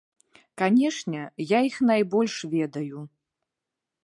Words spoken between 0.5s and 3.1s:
Канешне, я іх найбольш ведаю.